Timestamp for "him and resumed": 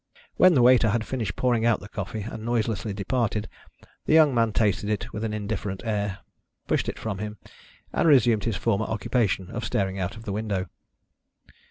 7.19-8.45